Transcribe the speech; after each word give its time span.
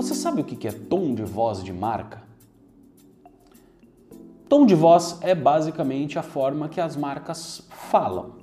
Você 0.00 0.14
sabe 0.14 0.40
o 0.40 0.44
que 0.44 0.66
é 0.66 0.72
tom 0.72 1.14
de 1.14 1.22
voz 1.22 1.62
de 1.62 1.74
marca? 1.74 2.22
Tom 4.48 4.64
de 4.64 4.74
voz 4.74 5.18
é 5.20 5.34
basicamente 5.34 6.18
a 6.18 6.22
forma 6.22 6.70
que 6.70 6.80
as 6.80 6.96
marcas 6.96 7.68
falam. 7.68 8.36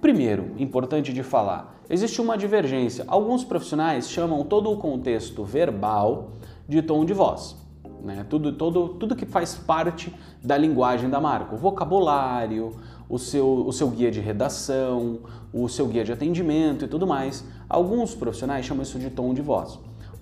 Primeiro, 0.00 0.54
importante 0.56 1.12
de 1.12 1.22
falar, 1.22 1.78
existe 1.90 2.22
uma 2.22 2.38
divergência. 2.38 3.04
Alguns 3.06 3.44
profissionais 3.44 4.08
chamam 4.08 4.42
todo 4.44 4.72
o 4.72 4.78
contexto 4.78 5.44
verbal 5.44 6.30
de 6.66 6.80
tom 6.80 7.04
de 7.04 7.12
voz. 7.12 7.54
Né? 8.02 8.24
Tudo, 8.26 8.54
todo, 8.54 8.88
tudo 8.94 9.14
que 9.14 9.26
faz 9.26 9.56
parte 9.56 10.10
da 10.42 10.56
linguagem 10.56 11.10
da 11.10 11.20
marca, 11.20 11.54
o 11.54 11.58
vocabulário, 11.58 12.74
o 13.10 13.18
seu, 13.18 13.66
o 13.66 13.72
seu 13.74 13.90
guia 13.90 14.10
de 14.10 14.20
redação, 14.20 15.18
o 15.52 15.68
seu 15.68 15.86
guia 15.86 16.02
de 16.02 16.12
atendimento 16.12 16.86
e 16.86 16.88
tudo 16.88 17.06
mais. 17.06 17.44
Alguns 17.68 18.14
profissionais 18.14 18.64
chamam 18.64 18.82
isso 18.82 18.98
de 18.98 19.10
tom 19.10 19.34
de 19.34 19.42
voz. 19.42 19.78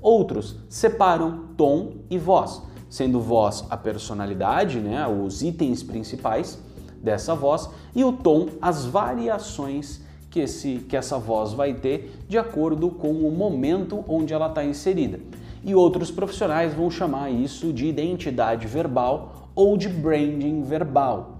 Outros 0.07 0.55
separam 0.69 1.47
tom 1.57 1.95
e 2.09 2.17
voz, 2.17 2.63
sendo 2.89 3.19
voz 3.19 3.65
a 3.69 3.77
personalidade, 3.77 4.79
né, 4.79 5.05
os 5.05 5.43
itens 5.43 5.83
principais 5.83 6.63
dessa 7.03 7.35
voz, 7.35 7.69
e 7.93 8.05
o 8.05 8.13
tom 8.13 8.51
as 8.63 8.87
variações 8.87 10.01
que, 10.31 10.39
esse, 10.39 10.77
que 10.89 10.97
essa 10.97 11.19
voz 11.19 11.55
vai 11.55 11.75
ter 11.75 12.21
de 12.29 12.39
acordo 12.39 12.89
com 12.89 13.11
o 13.11 13.33
momento 13.33 14.05
onde 14.07 14.33
ela 14.33 14.47
está 14.47 14.65
inserida. 14.65 15.19
E 15.65 15.75
outros 15.75 16.09
profissionais 16.09 16.73
vão 16.73 16.89
chamar 16.89 17.31
isso 17.31 17.73
de 17.73 17.87
identidade 17.87 18.65
verbal 18.69 19.51
ou 19.57 19.77
de 19.77 19.89
branding 19.89 20.63
verbal. 20.63 21.39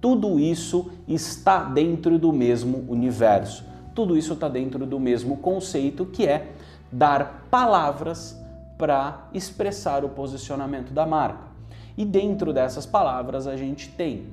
Tudo 0.00 0.40
isso 0.40 0.90
está 1.06 1.64
dentro 1.64 2.18
do 2.18 2.32
mesmo 2.32 2.82
universo. 2.88 3.62
Tudo 3.94 4.16
isso 4.16 4.32
está 4.32 4.48
dentro 4.48 4.86
do 4.86 4.98
mesmo 4.98 5.36
conceito 5.36 6.06
que 6.06 6.26
é 6.26 6.52
dar 6.90 7.46
palavras 7.50 8.36
para 8.76 9.28
expressar 9.32 10.04
o 10.04 10.08
posicionamento 10.08 10.92
da 10.92 11.06
marca. 11.06 11.50
E 11.96 12.04
dentro 12.04 12.52
dessas 12.52 12.86
palavras 12.86 13.46
a 13.46 13.56
gente 13.56 13.90
tem 13.90 14.32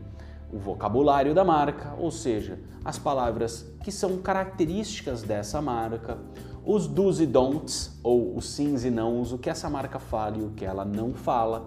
o 0.51 0.57
vocabulário 0.57 1.35
da 1.35 1.43
marca, 1.43 1.93
ou 1.99 2.09
seja, 2.09 2.57
as 2.83 2.97
palavras 2.97 3.65
que 3.83 3.91
são 3.91 4.17
características 4.17 5.21
dessa 5.21 5.61
marca, 5.61 6.17
os 6.65 6.87
do's 6.87 7.19
e 7.19 7.25
don'ts, 7.25 7.97
ou 8.01 8.35
os 8.35 8.49
sims 8.49 8.85
e 8.85 8.89
nãos, 8.89 9.33
o 9.33 9.37
que 9.37 9.49
essa 9.49 9.69
marca 9.69 9.99
fala 9.99 10.37
e 10.37 10.43
o 10.43 10.51
que 10.51 10.65
ela 10.65 10.85
não 10.85 11.13
fala, 11.13 11.65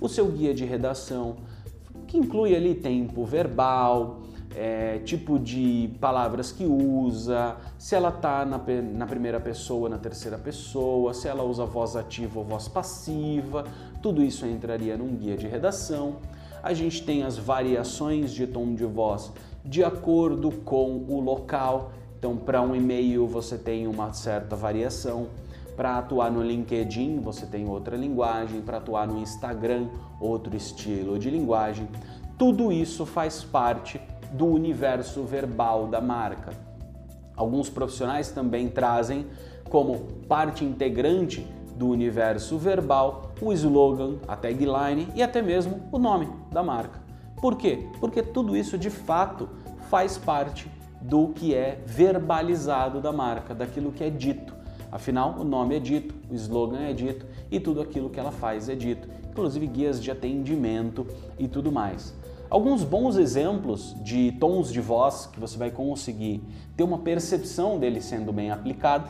o 0.00 0.08
seu 0.08 0.26
guia 0.28 0.54
de 0.54 0.64
redação, 0.64 1.36
que 2.06 2.16
inclui 2.16 2.56
ali 2.56 2.74
tempo 2.74 3.24
verbal, 3.24 4.22
é, 4.56 4.98
tipo 5.04 5.38
de 5.38 5.90
palavras 6.00 6.52
que 6.52 6.64
usa, 6.64 7.56
se 7.78 7.94
ela 7.94 8.10
está 8.10 8.44
na, 8.44 8.60
na, 8.92 9.06
primeira 9.06 9.40
pessoa, 9.40 9.88
na 9.88 9.98
terceira 9.98 10.38
pessoa, 10.38 11.14
se 11.14 11.28
ela 11.28 11.42
usa 11.42 11.64
voz 11.64 11.96
ativa 11.96 12.38
ou 12.38 12.44
voz 12.44 12.68
passiva, 12.68 13.64
tudo 14.02 14.22
isso 14.22 14.46
entraria 14.46 14.96
num 14.96 15.14
guia 15.16 15.36
de 15.36 15.46
redação. 15.46 16.16
A 16.62 16.72
gente 16.72 17.02
tem 17.02 17.22
as 17.22 17.36
variações 17.36 18.32
de 18.32 18.46
tom 18.46 18.74
de 18.74 18.84
voz 18.84 19.32
de 19.64 19.82
acordo 19.82 20.50
com 20.50 21.04
o 21.08 21.20
local. 21.20 21.92
Então, 22.18 22.36
para 22.36 22.60
um 22.62 22.74
e-mail 22.74 23.26
você 23.26 23.56
tem 23.56 23.86
uma 23.86 24.12
certa 24.12 24.54
variação. 24.54 25.28
Para 25.76 25.98
atuar 25.98 26.30
no 26.30 26.42
LinkedIn, 26.42 27.20
você 27.20 27.46
tem 27.46 27.68
outra 27.68 27.96
linguagem. 27.96 28.60
Para 28.60 28.78
atuar 28.78 29.06
no 29.06 29.18
Instagram, 29.18 29.88
outro 30.20 30.54
estilo 30.54 31.18
de 31.18 31.30
linguagem. 31.30 31.88
Tudo 32.38 32.70
isso 32.72 33.06
faz 33.06 33.42
parte 33.42 34.00
do 34.32 34.46
universo 34.46 35.22
verbal 35.24 35.86
da 35.86 36.00
marca. 36.00 36.52
Alguns 37.36 37.68
profissionais 37.70 38.30
também 38.30 38.68
trazem 38.68 39.26
como 39.68 39.98
parte 40.28 40.64
integrante 40.64 41.46
do 41.76 41.88
universo 41.88 42.58
verbal 42.58 43.32
o 43.40 43.52
slogan, 43.52 44.18
a 44.28 44.36
tagline 44.36 45.08
e 45.14 45.22
até 45.22 45.42
mesmo 45.42 45.80
o 45.90 45.98
nome 45.98 46.28
da 46.50 46.62
marca. 46.62 47.00
Por 47.40 47.56
quê? 47.56 47.88
Porque 47.98 48.22
tudo 48.22 48.56
isso 48.56 48.78
de 48.78 48.90
fato 48.90 49.48
faz 49.90 50.16
parte 50.16 50.70
do 51.00 51.28
que 51.28 51.54
é 51.54 51.82
verbalizado 51.84 53.00
da 53.00 53.10
marca, 53.10 53.54
daquilo 53.54 53.90
que 53.90 54.04
é 54.04 54.10
dito. 54.10 54.54
Afinal, 54.92 55.36
o 55.38 55.44
nome 55.44 55.76
é 55.76 55.80
dito, 55.80 56.14
o 56.30 56.34
slogan 56.34 56.82
é 56.82 56.92
dito 56.92 57.26
e 57.50 57.58
tudo 57.58 57.80
aquilo 57.80 58.10
que 58.10 58.20
ela 58.20 58.30
faz 58.30 58.68
é 58.68 58.74
dito, 58.74 59.08
inclusive 59.30 59.66
guias 59.66 60.00
de 60.00 60.10
atendimento 60.10 61.06
e 61.38 61.48
tudo 61.48 61.72
mais. 61.72 62.14
Alguns 62.52 62.84
bons 62.84 63.16
exemplos 63.16 63.96
de 64.02 64.30
tons 64.32 64.70
de 64.70 64.78
voz 64.78 65.24
que 65.24 65.40
você 65.40 65.56
vai 65.56 65.70
conseguir 65.70 66.42
ter 66.76 66.82
uma 66.82 66.98
percepção 66.98 67.78
dele 67.78 67.98
sendo 67.98 68.30
bem 68.30 68.50
aplicado 68.50 69.08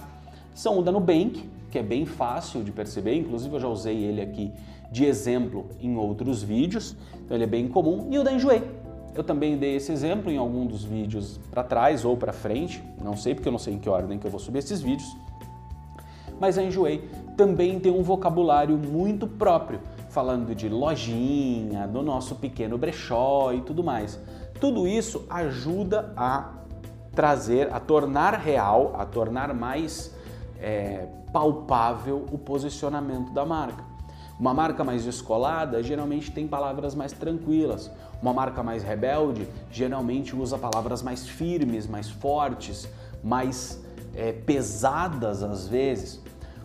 são 0.54 0.78
o 0.78 0.82
da 0.82 0.92
Nubank, 0.92 1.50
que 1.68 1.76
é 1.76 1.82
bem 1.82 2.06
fácil 2.06 2.62
de 2.62 2.70
perceber, 2.70 3.16
inclusive 3.16 3.52
eu 3.52 3.58
já 3.58 3.66
usei 3.66 3.96
ele 3.96 4.20
aqui 4.20 4.52
de 4.92 5.04
exemplo 5.04 5.66
em 5.80 5.96
outros 5.96 6.40
vídeos, 6.40 6.94
então 7.16 7.36
ele 7.36 7.42
é 7.42 7.48
bem 7.48 7.66
comum, 7.66 8.06
e 8.12 8.18
o 8.20 8.22
da 8.22 8.32
Enjoei. 8.32 8.62
Eu 9.12 9.24
também 9.24 9.58
dei 9.58 9.74
esse 9.74 9.90
exemplo 9.90 10.30
em 10.30 10.36
algum 10.36 10.64
dos 10.64 10.84
vídeos 10.84 11.40
para 11.50 11.64
trás 11.64 12.04
ou 12.04 12.16
para 12.16 12.32
frente, 12.32 12.80
não 13.02 13.16
sei 13.16 13.34
porque 13.34 13.48
eu 13.48 13.52
não 13.52 13.58
sei 13.58 13.74
em 13.74 13.78
que 13.80 13.88
ordem 13.88 14.20
que 14.20 14.26
eu 14.28 14.30
vou 14.30 14.38
subir 14.38 14.58
esses 14.60 14.80
vídeos, 14.80 15.16
mas 16.38 16.56
a 16.56 16.62
Enjoei 16.62 17.10
também 17.36 17.80
tem 17.80 17.90
um 17.90 18.04
vocabulário 18.04 18.78
muito 18.78 19.26
próprio 19.26 19.80
falando 20.12 20.54
de 20.54 20.68
lojinha, 20.68 21.88
do 21.88 22.02
nosso 22.02 22.34
pequeno 22.34 22.76
brechó 22.76 23.50
e 23.52 23.62
tudo 23.62 23.82
mais. 23.82 24.20
Tudo 24.60 24.86
isso 24.86 25.24
ajuda 25.28 26.12
a 26.14 26.50
trazer, 27.14 27.72
a 27.72 27.80
tornar 27.80 28.34
real, 28.34 28.94
a 28.96 29.06
tornar 29.06 29.54
mais 29.54 30.14
é, 30.60 31.08
palpável 31.32 32.26
o 32.30 32.36
posicionamento 32.36 33.32
da 33.32 33.46
marca. 33.46 33.82
Uma 34.38 34.52
marca 34.52 34.84
mais 34.84 35.02
descolada 35.02 35.82
geralmente 35.82 36.30
tem 36.30 36.46
palavras 36.46 36.94
mais 36.94 37.12
tranquilas. 37.12 37.90
Uma 38.20 38.34
marca 38.34 38.62
mais 38.62 38.82
rebelde 38.82 39.48
geralmente 39.70 40.36
usa 40.36 40.58
palavras 40.58 41.02
mais 41.02 41.26
firmes, 41.26 41.86
mais 41.86 42.10
fortes, 42.10 42.86
mais 43.24 43.82
é, 44.14 44.32
pesadas 44.32 45.42
às 45.42 45.66
vezes. 45.68 46.20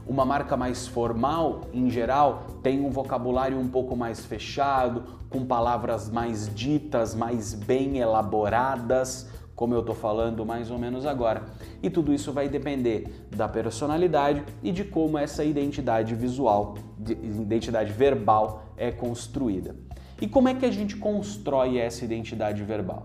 Uma 0.08 0.24
marca 0.24 0.56
mais 0.56 0.88
formal, 0.88 1.62
em 1.74 1.90
geral, 1.90 2.46
tem 2.64 2.80
um 2.80 2.90
vocabulário 2.90 3.60
um 3.60 3.68
pouco 3.68 3.96
mais 3.96 4.26
fechado, 4.26 5.04
com 5.30 5.46
palavras 5.46 6.10
mais 6.10 6.54
ditas, 6.56 7.14
mais 7.14 7.54
bem 7.54 7.98
elaboradas, 7.98 9.30
como 9.54 9.74
eu 9.74 9.82
estou 9.82 9.96
falando 9.96 10.46
mais 10.46 10.72
ou 10.72 10.78
menos 10.78 11.06
agora. 11.06 11.44
E 11.84 11.90
tudo 11.90 12.14
isso 12.14 12.32
vai 12.32 12.48
depender 12.48 13.28
da 13.36 13.50
personalidade 13.50 14.44
e 14.64 14.72
de 14.72 14.86
como 14.86 15.18
essa 15.18 15.44
identidade 15.44 16.16
visual, 16.16 16.76
identidade 17.06 17.92
verbal 17.92 18.64
é 18.78 18.92
construída. 18.92 19.76
E 20.22 20.28
como 20.28 20.48
é 20.48 20.54
que 20.54 20.66
a 20.66 20.72
gente 20.72 20.96
constrói 20.96 21.78
essa 21.78 22.06
identidade 22.06 22.64
verbal? 22.64 23.04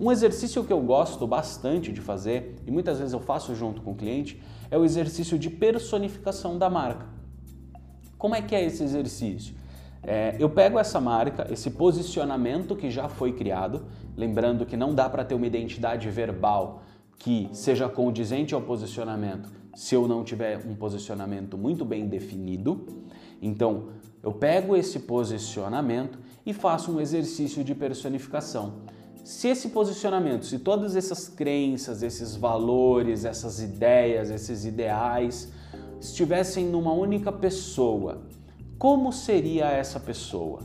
Um 0.00 0.12
exercício 0.12 0.62
que 0.62 0.72
eu 0.72 0.80
gosto 0.80 1.26
bastante 1.26 1.92
de 1.92 2.00
fazer, 2.00 2.56
e 2.66 2.70
muitas 2.70 2.98
vezes 2.98 3.12
eu 3.12 3.20
faço 3.20 3.54
junto 3.54 3.82
com 3.82 3.92
o 3.92 3.94
cliente, 3.96 4.40
é 4.70 4.78
o 4.78 4.84
exercício 4.84 5.38
de 5.38 5.50
personificação 5.50 6.56
da 6.56 6.70
marca. 6.70 7.06
Como 8.16 8.34
é 8.34 8.42
que 8.42 8.54
é 8.54 8.64
esse 8.64 8.82
exercício? 8.82 9.54
É, 10.02 10.36
eu 10.38 10.48
pego 10.48 10.78
essa 10.78 11.00
marca, 11.00 11.46
esse 11.50 11.70
posicionamento 11.70 12.76
que 12.76 12.90
já 12.90 13.08
foi 13.08 13.32
criado, 13.32 13.86
lembrando 14.16 14.64
que 14.64 14.76
não 14.76 14.94
dá 14.94 15.08
para 15.10 15.24
ter 15.24 15.34
uma 15.34 15.46
identidade 15.46 16.08
verbal 16.08 16.82
que 17.18 17.48
seja 17.52 17.88
condizente 17.88 18.54
ao 18.54 18.60
posicionamento 18.60 19.50
se 19.74 19.94
eu 19.94 20.08
não 20.08 20.24
tiver 20.24 20.64
um 20.66 20.74
posicionamento 20.74 21.56
muito 21.56 21.84
bem 21.84 22.06
definido. 22.06 23.04
Então, 23.40 23.90
eu 24.22 24.32
pego 24.32 24.74
esse 24.74 25.00
posicionamento 25.00 26.18
e 26.44 26.52
faço 26.52 26.90
um 26.90 27.00
exercício 27.00 27.62
de 27.62 27.74
personificação. 27.74 28.82
Se 29.28 29.46
esse 29.46 29.68
posicionamento, 29.68 30.46
se 30.46 30.58
todas 30.58 30.96
essas 30.96 31.28
crenças, 31.28 32.02
esses 32.02 32.34
valores, 32.34 33.26
essas 33.26 33.60
ideias, 33.60 34.30
esses 34.30 34.64
ideais 34.64 35.52
estivessem 36.00 36.64
numa 36.64 36.94
única 36.94 37.30
pessoa, 37.30 38.22
como 38.78 39.12
seria 39.12 39.66
essa 39.66 40.00
pessoa? 40.00 40.60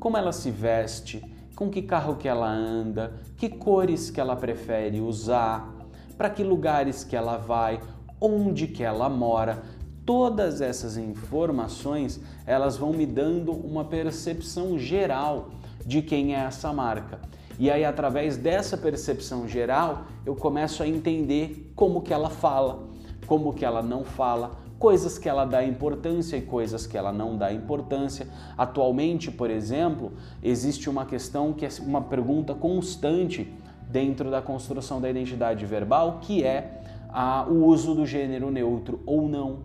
Como 0.00 0.16
ela 0.16 0.32
se 0.32 0.50
veste? 0.50 1.22
Com 1.54 1.68
que 1.68 1.82
carro 1.82 2.16
que 2.16 2.26
ela 2.26 2.50
anda? 2.50 3.12
Que 3.36 3.50
cores 3.50 4.10
que 4.10 4.18
ela 4.18 4.36
prefere 4.36 4.98
usar? 4.98 5.70
Para 6.16 6.30
que 6.30 6.42
lugares 6.42 7.04
que 7.04 7.14
ela 7.14 7.36
vai? 7.36 7.78
Onde 8.18 8.68
que 8.68 8.82
ela 8.82 9.10
mora? 9.10 9.62
Todas 10.06 10.62
essas 10.62 10.96
informações, 10.96 12.18
elas 12.46 12.74
vão 12.74 12.94
me 12.94 13.04
dando 13.04 13.52
uma 13.52 13.84
percepção 13.84 14.78
geral 14.78 15.50
de 15.84 16.00
quem 16.00 16.34
é 16.34 16.38
essa 16.38 16.72
marca. 16.72 17.20
E 17.58 17.70
aí, 17.70 17.84
através 17.84 18.36
dessa 18.36 18.76
percepção 18.76 19.46
geral, 19.46 20.04
eu 20.24 20.34
começo 20.34 20.82
a 20.82 20.88
entender 20.88 21.72
como 21.74 22.02
que 22.02 22.12
ela 22.12 22.30
fala, 22.30 22.88
como 23.26 23.52
que 23.52 23.64
ela 23.64 23.82
não 23.82 24.04
fala, 24.04 24.52
coisas 24.78 25.16
que 25.16 25.28
ela 25.28 25.44
dá 25.44 25.64
importância 25.64 26.36
e 26.36 26.42
coisas 26.42 26.86
que 26.86 26.98
ela 26.98 27.12
não 27.12 27.36
dá 27.36 27.52
importância. 27.52 28.26
Atualmente, 28.58 29.30
por 29.30 29.48
exemplo, 29.48 30.12
existe 30.42 30.90
uma 30.90 31.06
questão 31.06 31.52
que 31.52 31.64
é 31.64 31.68
uma 31.80 32.00
pergunta 32.00 32.52
constante 32.52 33.48
dentro 33.88 34.30
da 34.30 34.42
construção 34.42 35.00
da 35.00 35.08
identidade 35.08 35.64
verbal, 35.66 36.18
que 36.20 36.42
é 36.42 36.82
a, 37.10 37.46
o 37.48 37.66
uso 37.66 37.94
do 37.94 38.04
gênero 38.04 38.50
neutro 38.50 39.00
ou 39.06 39.28
não. 39.28 39.58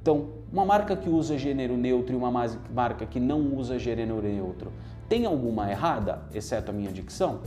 Então, 0.00 0.28
uma 0.52 0.64
marca 0.64 0.94
que 0.94 1.08
usa 1.08 1.36
gênero 1.36 1.76
neutro 1.76 2.12
e 2.12 2.16
uma 2.16 2.30
marca 2.30 3.04
que 3.04 3.18
não 3.18 3.40
usa 3.56 3.76
gênero 3.80 4.22
neutro, 4.22 4.70
tem 5.08 5.24
alguma 5.24 5.70
errada, 5.70 6.22
exceto 6.34 6.70
a 6.70 6.74
minha 6.74 6.92
dicção? 6.92 7.40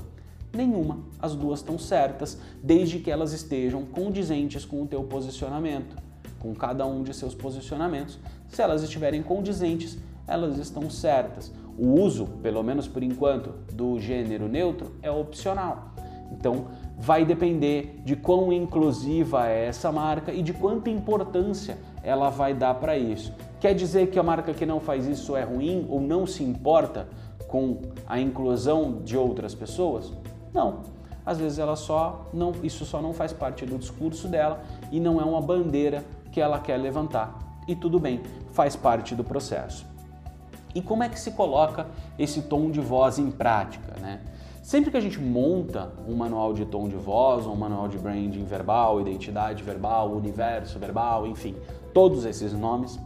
Nenhuma. 0.54 1.00
As 1.20 1.36
duas 1.36 1.60
estão 1.60 1.78
certas, 1.78 2.40
desde 2.64 3.00
que 3.00 3.12
elas 3.12 3.34
estejam 3.34 3.86
condizentes 3.86 4.66
com 4.66 4.82
o 4.82 4.88
teu 4.88 5.04
posicionamento, 5.04 5.96
com 6.40 6.56
cada 6.56 6.86
um 6.86 7.04
de 7.04 7.14
seus 7.14 7.36
posicionamentos. 7.36 8.18
Se 8.48 8.62
elas 8.62 8.82
estiverem 8.82 9.22
condizentes, 9.22 9.98
elas 10.28 10.58
estão 10.58 10.90
certas. 10.90 11.52
O 11.78 12.00
uso, 12.02 12.28
pelo 12.42 12.64
menos 12.64 12.88
por 12.88 13.04
enquanto, 13.04 13.54
do 13.74 14.00
gênero 14.00 14.48
neutro 14.48 14.96
é 15.02 15.12
opcional. 15.12 15.94
Então, 16.32 16.68
vai 16.98 17.26
depender 17.26 18.02
de 18.04 18.16
quão 18.16 18.52
inclusiva 18.52 19.48
é 19.48 19.68
essa 19.68 19.92
marca 19.92 20.32
e 20.32 20.42
de 20.42 20.54
quanta 20.54 20.90
importância 20.90 21.78
ela 22.04 22.30
vai 22.30 22.54
dar 22.54 22.76
para 22.76 22.98
isso. 22.98 23.34
Quer 23.60 23.74
dizer 23.74 24.10
que 24.10 24.20
a 24.20 24.24
marca 24.24 24.54
que 24.54 24.66
não 24.66 24.80
faz 24.80 25.06
isso 25.06 25.36
é 25.36 25.44
ruim 25.44 25.86
ou 25.90 26.00
não 26.00 26.26
se 26.26 26.44
importa 26.44 27.08
com 27.50 27.82
a 28.08 28.20
inclusão 28.20 29.02
de 29.04 29.18
outras 29.18 29.54
pessoas? 29.54 30.14
Não. 30.54 30.82
Às 31.26 31.38
vezes 31.38 31.60
ela 31.60 31.76
só 31.76 32.30
não, 32.34 32.54
isso 32.64 32.86
só 32.86 33.02
não 33.02 33.14
faz 33.14 33.34
parte 33.34 33.66
do 33.66 33.78
discurso 33.78 34.28
dela 34.28 34.64
e 34.92 35.00
não 35.00 35.20
é 35.20 35.26
uma 35.26 35.42
bandeira 35.42 36.06
que 36.32 36.40
ela 36.40 36.60
quer 36.60 36.78
levantar. 36.78 37.38
E 37.68 37.76
tudo 37.76 38.00
bem, 38.00 38.22
faz 38.52 38.76
parte 38.76 39.14
do 39.14 39.24
processo. 39.24 39.86
E 40.74 40.82
como 40.82 41.04
é 41.04 41.10
que 41.10 41.20
se 41.20 41.32
coloca 41.32 41.88
esse 42.18 42.44
tom 42.44 42.72
de 42.72 42.80
voz 42.80 43.20
em 43.20 43.30
prática, 43.32 44.00
né? 44.00 44.22
Sempre 44.62 44.92
que 44.92 44.98
a 44.98 45.02
gente 45.02 45.20
monta 45.20 45.92
um 46.08 46.16
manual 46.16 46.54
de 46.54 46.64
tom 46.64 46.88
de 46.88 46.96
voz, 46.96 47.48
um 47.48 47.56
manual 47.56 47.88
de 47.88 47.98
branding 47.98 48.44
verbal, 48.44 49.02
identidade 49.02 49.64
verbal, 49.64 50.12
universo 50.12 50.78
verbal, 50.78 51.26
enfim, 51.26 51.56
todos 51.92 52.24
esses 52.24 52.54
nomes, 52.54 53.00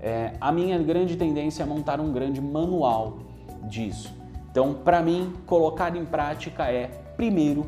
é, 0.00 0.32
a 0.40 0.50
minha 0.50 0.78
grande 0.78 1.16
tendência 1.16 1.62
é 1.62 1.66
montar 1.66 2.00
um 2.00 2.12
grande 2.12 2.40
manual 2.40 3.18
disso. 3.68 4.14
Então, 4.50 4.74
para 4.74 5.02
mim, 5.02 5.34
colocar 5.46 5.94
em 5.94 6.04
prática 6.04 6.70
é, 6.70 6.86
primeiro, 7.16 7.66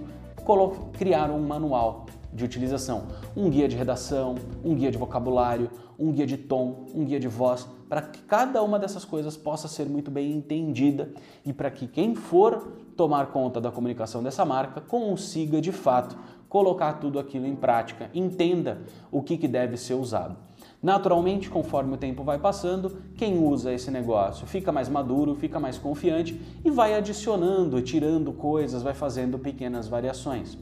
criar 0.95 1.31
um 1.31 1.41
manual 1.41 2.07
de 2.33 2.45
utilização, 2.45 3.09
um 3.37 3.51
guia 3.51 3.69
de 3.69 3.77
redação, 3.77 4.37
um 4.65 4.75
guia 4.75 4.91
de 4.91 4.97
vocabulário, 4.97 5.71
um 5.99 6.13
guia 6.13 6.27
de 6.27 6.37
tom, 6.37 6.87
um 6.95 7.05
guia 7.05 7.19
de 7.19 7.29
voz, 7.29 7.69
para 7.89 8.03
que 8.03 8.21
cada 8.23 8.63
uma 8.63 8.79
dessas 8.79 9.05
coisas 9.05 9.37
possa 9.37 9.67
ser 9.69 9.87
muito 9.87 10.11
bem 10.11 10.33
entendida 10.33 11.11
e 11.45 11.53
para 11.53 11.71
que 11.71 11.87
quem 11.87 12.15
for 12.15 12.73
tomar 12.97 13.27
conta 13.27 13.61
da 13.61 13.71
comunicação 13.71 14.23
dessa 14.23 14.45
marca 14.45 14.81
consiga 14.81 15.61
de 15.61 15.73
fato 15.73 16.17
colocar 16.49 16.95
tudo 16.95 17.19
aquilo 17.19 17.47
em 17.47 17.55
prática, 17.55 18.11
entenda 18.15 18.79
o 19.11 19.23
que, 19.23 19.37
que 19.37 19.47
deve 19.47 19.77
ser 19.77 19.95
usado. 19.95 20.37
Naturalmente, 20.81 21.51
conforme 21.51 21.95
o 21.95 21.97
tempo 21.97 22.23
vai 22.23 22.39
passando, 22.39 22.99
quem 23.17 23.37
usa 23.37 23.73
esse 23.73 23.91
negócio 23.91 24.47
fica 24.47 24.71
mais 24.71 24.89
maduro, 24.89 25.35
fica 25.35 25.59
mais 25.59 25.77
confiante 25.77 26.41
e 26.65 26.71
vai 26.71 26.95
adicionando, 26.95 27.83
tirando 27.83 28.33
coisas, 28.33 28.83
vai 28.83 28.95
fazendo 28.95 29.39
pequenas 29.39 29.89
variações. 29.89 30.57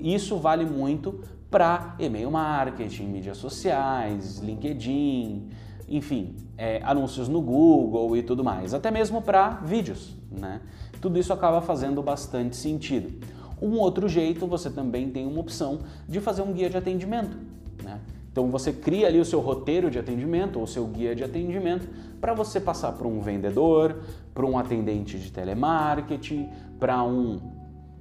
Isso 0.00 0.36
vale 0.36 0.64
muito 0.64 1.20
para 1.50 1.96
e-mail 1.98 2.30
marketing, 2.30 3.06
mídias 3.06 3.36
sociais, 3.36 4.38
LinkedIn, 4.38 5.50
enfim, 5.88 6.36
é, 6.56 6.80
anúncios 6.84 7.28
no 7.28 7.42
Google 7.42 8.16
e 8.16 8.22
tudo 8.22 8.44
mais, 8.44 8.72
até 8.72 8.92
mesmo 8.92 9.20
para 9.20 9.50
vídeos. 9.64 10.14
Né? 10.30 10.60
Tudo 11.00 11.18
isso 11.18 11.32
acaba 11.32 11.60
fazendo 11.60 12.00
bastante 12.00 12.54
sentido. 12.54 13.26
Um 13.60 13.78
outro 13.78 14.08
jeito, 14.08 14.46
você 14.46 14.70
também 14.70 15.10
tem 15.10 15.26
uma 15.26 15.40
opção 15.40 15.80
de 16.08 16.20
fazer 16.20 16.42
um 16.42 16.52
guia 16.52 16.70
de 16.70 16.76
atendimento. 16.76 17.36
Né? 17.82 18.00
Então 18.32 18.50
você 18.50 18.72
cria 18.72 19.06
ali 19.06 19.20
o 19.20 19.24
seu 19.24 19.40
roteiro 19.40 19.90
de 19.90 19.98
atendimento 19.98 20.58
ou 20.58 20.66
seu 20.66 20.86
guia 20.86 21.14
de 21.14 21.22
atendimento 21.22 21.86
para 22.18 22.32
você 22.32 22.58
passar 22.58 22.92
para 22.92 23.06
um 23.06 23.20
vendedor, 23.20 24.00
para 24.32 24.46
um 24.46 24.58
atendente 24.58 25.18
de 25.18 25.30
telemarketing, 25.30 26.48
para 26.80 27.02
um 27.02 27.38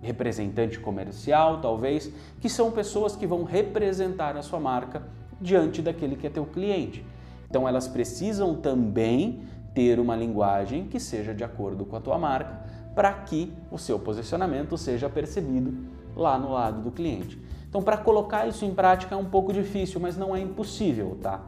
representante 0.01 0.79
comercial, 0.79 1.59
talvez, 1.59 2.09
que 2.39 2.47
são 2.47 2.71
pessoas 2.71 3.13
que 3.15 3.27
vão 3.27 3.43
representar 3.43 4.37
a 4.37 4.41
sua 4.41 4.59
marca 4.59 5.03
diante 5.39 5.81
daquele 5.81 6.15
que 6.15 6.25
é 6.25 6.29
teu 6.29 6.45
cliente. 6.45 7.05
Então 7.49 7.67
elas 7.67 7.87
precisam 7.87 8.55
também 8.55 9.41
ter 9.73 9.99
uma 9.99 10.15
linguagem 10.15 10.85
que 10.85 10.99
seja 10.99 11.33
de 11.33 11.43
acordo 11.43 11.85
com 11.85 11.97
a 11.97 12.01
tua 12.01 12.17
marca 12.17 12.61
para 12.95 13.11
que 13.13 13.53
o 13.69 13.77
seu 13.77 13.99
posicionamento 13.99 14.77
seja 14.77 15.09
percebido 15.09 16.00
lá 16.21 16.37
no 16.37 16.53
lado 16.53 16.81
do 16.81 16.91
cliente. 16.91 17.37
Então, 17.67 17.81
para 17.81 17.97
colocar 17.97 18.47
isso 18.47 18.63
em 18.63 18.73
prática 18.73 19.15
é 19.15 19.17
um 19.17 19.25
pouco 19.25 19.51
difícil, 19.51 19.99
mas 19.99 20.17
não 20.17 20.35
é 20.35 20.39
impossível, 20.39 21.17
tá? 21.21 21.41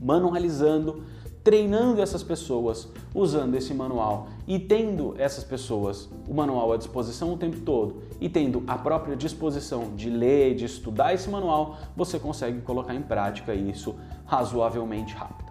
Manualizando, 0.00 1.02
treinando 1.42 2.02
essas 2.02 2.22
pessoas 2.22 2.88
usando 3.14 3.54
esse 3.54 3.72
manual 3.72 4.26
e 4.48 4.58
tendo 4.58 5.14
essas 5.16 5.44
pessoas 5.44 6.08
o 6.28 6.34
manual 6.34 6.72
à 6.72 6.76
disposição 6.76 7.32
o 7.32 7.36
tempo 7.36 7.60
todo 7.60 8.02
e 8.20 8.28
tendo 8.28 8.64
a 8.66 8.76
própria 8.76 9.14
disposição 9.16 9.94
de 9.94 10.10
ler, 10.10 10.56
de 10.56 10.64
estudar 10.64 11.14
esse 11.14 11.30
manual, 11.30 11.76
você 11.96 12.18
consegue 12.18 12.60
colocar 12.62 12.94
em 12.94 13.02
prática 13.02 13.54
isso 13.54 13.94
razoavelmente 14.24 15.14
rápido. 15.14 15.45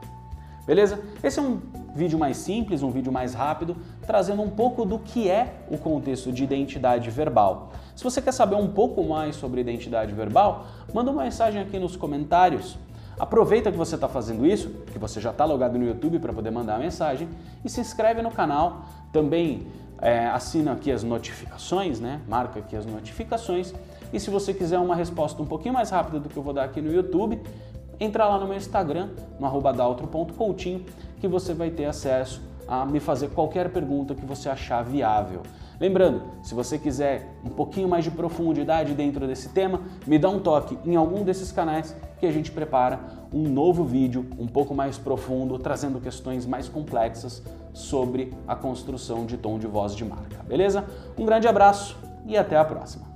Beleza? 0.65 0.99
Esse 1.23 1.39
é 1.39 1.41
um 1.41 1.59
vídeo 1.95 2.17
mais 2.17 2.37
simples, 2.37 2.81
um 2.81 2.89
vídeo 2.89 3.11
mais 3.11 3.33
rápido, 3.33 3.77
trazendo 4.05 4.41
um 4.41 4.49
pouco 4.49 4.83
do 4.83 4.97
que 4.97 5.29
é 5.29 5.53
o 5.69 5.77
contexto 5.77 6.31
de 6.31 6.43
identidade 6.43 7.09
verbal. 7.09 7.71
Se 7.95 8.03
você 8.03 8.21
quer 8.21 8.31
saber 8.31 8.55
um 8.55 8.67
pouco 8.67 9.03
mais 9.03 9.35
sobre 9.35 9.61
identidade 9.61 10.13
verbal, 10.13 10.65
manda 10.93 11.11
uma 11.11 11.23
mensagem 11.23 11.61
aqui 11.61 11.77
nos 11.77 11.95
comentários. 11.95 12.77
Aproveita 13.17 13.71
que 13.71 13.77
você 13.77 13.95
está 13.95 14.09
fazendo 14.09 14.45
isso, 14.45 14.69
que 14.91 14.99
você 14.99 15.21
já 15.21 15.29
está 15.29 15.45
logado 15.45 15.77
no 15.77 15.85
YouTube 15.85 16.19
para 16.19 16.33
poder 16.33 16.51
mandar 16.51 16.75
a 16.75 16.79
mensagem 16.79 17.29
e 17.63 17.69
se 17.69 17.79
inscreve 17.79 18.21
no 18.21 18.31
canal. 18.31 18.85
Também 19.13 19.67
é, 20.01 20.27
assina 20.27 20.73
aqui 20.73 20.91
as 20.91 21.03
notificações, 21.03 21.99
né? 21.99 22.19
Marca 22.27 22.59
aqui 22.59 22.75
as 22.75 22.85
notificações. 22.85 23.73
E 24.11 24.19
se 24.19 24.29
você 24.29 24.53
quiser 24.53 24.79
uma 24.79 24.95
resposta 24.95 25.41
um 25.41 25.45
pouquinho 25.45 25.73
mais 25.73 25.89
rápida 25.91 26.19
do 26.19 26.27
que 26.27 26.35
eu 26.35 26.43
vou 26.43 26.53
dar 26.53 26.65
aqui 26.65 26.81
no 26.81 26.91
YouTube, 26.91 27.39
entra 27.99 28.27
lá 28.27 28.39
no 28.39 28.47
meu 28.47 28.57
Instagram, 28.57 29.09
no 29.39 29.45
arroba 29.45 29.73
que 31.19 31.27
você 31.27 31.53
vai 31.53 31.69
ter 31.69 31.85
acesso 31.85 32.41
a 32.67 32.85
me 32.85 32.99
fazer 32.99 33.29
qualquer 33.29 33.69
pergunta 33.69 34.15
que 34.15 34.25
você 34.25 34.49
achar 34.49 34.83
viável. 34.83 35.41
Lembrando, 35.79 36.21
se 36.41 36.55
você 36.55 36.77
quiser 36.77 37.35
um 37.43 37.49
pouquinho 37.49 37.87
mais 37.87 38.03
de 38.03 38.11
profundidade 38.11 38.93
dentro 38.93 39.27
desse 39.27 39.49
tema, 39.49 39.81
me 40.07 40.17
dá 40.17 40.29
um 40.29 40.39
toque 40.39 40.77
em 40.85 40.95
algum 40.95 41.23
desses 41.23 41.51
canais 41.51 41.95
que 42.17 42.25
a 42.25 42.31
gente 42.31 42.51
prepara 42.51 42.99
um 43.33 43.43
novo 43.43 43.83
vídeo 43.83 44.25
um 44.39 44.47
pouco 44.47 44.73
mais 44.73 44.97
profundo, 44.97 45.59
trazendo 45.59 45.99
questões 45.99 46.45
mais 46.45 46.69
complexas 46.69 47.43
sobre 47.73 48.33
a 48.47 48.55
construção 48.55 49.25
de 49.25 49.37
tom 49.37 49.59
de 49.59 49.67
voz 49.67 49.93
de 49.95 50.05
marca. 50.05 50.41
Beleza? 50.47 50.85
Um 51.17 51.25
grande 51.25 51.47
abraço 51.47 51.97
e 52.25 52.37
até 52.37 52.57
a 52.57 52.63
próxima. 52.63 53.14